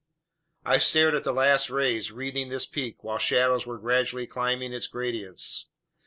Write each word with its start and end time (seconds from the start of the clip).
I 0.65 0.79
stared 0.79 1.13
at 1.13 1.23
the 1.23 1.31
last 1.31 1.69
rays 1.69 2.11
wreathing 2.11 2.49
this 2.49 2.65
peak, 2.65 3.03
while 3.03 3.19
shadows 3.19 3.67
were 3.67 3.77
gradually 3.77 4.25
climbing 4.25 4.73
its 4.73 4.87
gradients. 4.87 5.67